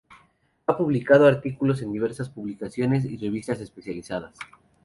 [0.65, 4.33] Ha publicado artículos en diversas publicaciones y revistas especializadas.